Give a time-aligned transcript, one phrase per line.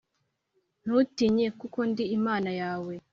[0.83, 2.93] Ntutinye kuko ndi imana yawe